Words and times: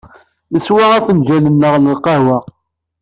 Neswa 0.53 0.85
afenǧal-nneɣ 0.97 1.75
n 1.77 1.89
lqahwa. 1.95 2.37